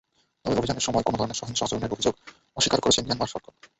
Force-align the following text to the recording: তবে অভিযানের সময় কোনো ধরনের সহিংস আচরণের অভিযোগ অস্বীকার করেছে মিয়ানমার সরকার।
তবে 0.45 0.57
অভিযানের 0.57 0.85
সময় 0.87 1.03
কোনো 1.03 1.17
ধরনের 1.17 1.39
সহিংস 1.39 1.61
আচরণের 1.63 1.93
অভিযোগ 1.93 2.13
অস্বীকার 2.57 2.79
করেছে 2.81 2.99
মিয়ানমার 3.01 3.31
সরকার। 3.33 3.53